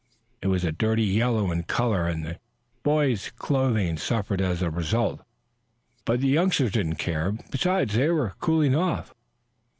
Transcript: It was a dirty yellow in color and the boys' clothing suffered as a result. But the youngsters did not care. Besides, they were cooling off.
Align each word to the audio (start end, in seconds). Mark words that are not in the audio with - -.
It 0.41 0.47
was 0.47 0.63
a 0.63 0.71
dirty 0.71 1.03
yellow 1.03 1.51
in 1.51 1.61
color 1.61 2.07
and 2.07 2.25
the 2.25 2.39
boys' 2.81 3.29
clothing 3.37 3.97
suffered 3.97 4.41
as 4.41 4.63
a 4.63 4.71
result. 4.71 5.21
But 6.05 6.21
the 6.21 6.27
youngsters 6.27 6.71
did 6.71 6.87
not 6.87 6.97
care. 6.97 7.33
Besides, 7.51 7.93
they 7.93 8.07
were 8.09 8.33
cooling 8.39 8.73
off. 8.73 9.13